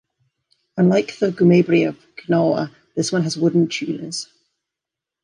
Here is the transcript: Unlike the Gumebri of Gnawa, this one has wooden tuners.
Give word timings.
Unlike 0.77 1.19
the 1.19 1.27
Gumebri 1.29 1.87
of 1.87 1.95
Gnawa, 2.27 2.71
this 2.95 3.11
one 3.11 3.21
has 3.21 3.37
wooden 3.37 3.67
tuners. 3.67 4.27